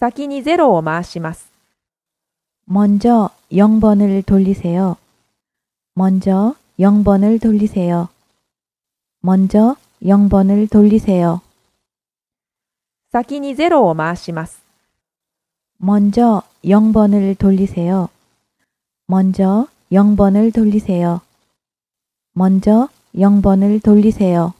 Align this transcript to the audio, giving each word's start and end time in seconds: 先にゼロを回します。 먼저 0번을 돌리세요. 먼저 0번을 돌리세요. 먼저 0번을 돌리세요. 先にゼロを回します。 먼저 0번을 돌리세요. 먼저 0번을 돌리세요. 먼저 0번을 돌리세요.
先にゼロを回します。 0.00 1.50
먼저 2.64 3.28
0번을 3.52 4.24
돌리세요. 4.24 4.96
먼저 5.94 6.54
0번을 6.78 7.38
돌리세요. 7.38 8.08
먼저 9.20 9.76
0번을 10.02 10.70
돌리세요. 10.70 11.42
先にゼロを回します。 13.12 14.62
먼저 15.76 16.44
0번을 16.64 17.36
돌리세요. 17.36 18.08
먼저 19.06 19.68
0번을 19.92 20.54
돌리세요. 20.54 21.20
먼저 22.32 22.88
0번을 23.14 23.82
돌리세요. 23.82 24.54